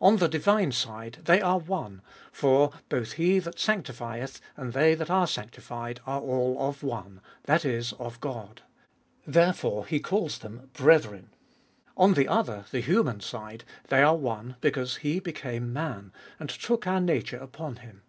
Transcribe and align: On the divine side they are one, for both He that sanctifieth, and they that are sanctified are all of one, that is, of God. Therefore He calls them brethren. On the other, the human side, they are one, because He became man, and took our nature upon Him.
On 0.00 0.16
the 0.16 0.26
divine 0.26 0.72
side 0.72 1.18
they 1.22 1.40
are 1.40 1.60
one, 1.60 2.02
for 2.32 2.72
both 2.88 3.12
He 3.12 3.38
that 3.38 3.60
sanctifieth, 3.60 4.40
and 4.56 4.72
they 4.72 4.96
that 4.96 5.08
are 5.08 5.28
sanctified 5.28 6.00
are 6.04 6.20
all 6.20 6.56
of 6.68 6.82
one, 6.82 7.20
that 7.44 7.64
is, 7.64 7.92
of 7.92 8.18
God. 8.20 8.62
Therefore 9.24 9.86
He 9.86 10.00
calls 10.00 10.38
them 10.40 10.68
brethren. 10.72 11.30
On 11.96 12.14
the 12.14 12.26
other, 12.26 12.64
the 12.72 12.80
human 12.80 13.20
side, 13.20 13.62
they 13.86 14.02
are 14.02 14.16
one, 14.16 14.56
because 14.60 14.96
He 14.96 15.20
became 15.20 15.72
man, 15.72 16.12
and 16.40 16.50
took 16.50 16.88
our 16.88 17.00
nature 17.00 17.38
upon 17.38 17.76
Him. 17.76 18.02